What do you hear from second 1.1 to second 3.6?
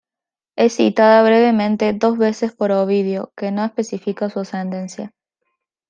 brevemente dos veces por Ovidio, que